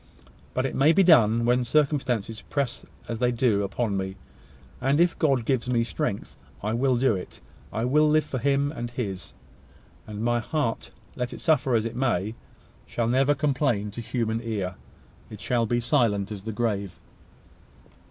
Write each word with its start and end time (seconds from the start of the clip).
But 0.55 0.65
it 0.65 0.73
may 0.73 0.93
be 0.93 1.03
done 1.03 1.45
when 1.45 1.63
circumstances 1.63 2.41
press 2.41 2.83
as 3.07 3.19
they 3.19 3.31
do 3.31 3.61
upon 3.61 3.97
me; 3.97 4.15
and, 4.81 4.99
if 4.99 5.19
God 5.19 5.45
gives 5.45 5.69
me 5.69 5.83
strength, 5.83 6.35
I 6.63 6.73
will 6.73 6.95
do 6.97 7.15
it. 7.15 7.39
I 7.71 7.85
will 7.85 8.09
live 8.09 8.23
for 8.23 8.39
Him 8.39 8.71
and 8.71 8.89
his; 8.89 9.33
and 10.07 10.23
my 10.23 10.39
heart, 10.39 10.89
let 11.15 11.33
it 11.33 11.39
suffer 11.39 11.75
as 11.75 11.85
it 11.85 11.95
may, 11.95 12.33
shall 12.87 13.07
never 13.07 13.35
complain 13.35 13.91
to 13.91 14.01
human 14.01 14.41
ear. 14.41 14.73
It 15.29 15.39
shall 15.39 15.67
be 15.67 15.77
as 15.77 15.85
silent 15.85 16.31
as 16.31 16.41
the 16.41 16.51
grave." 16.51 16.95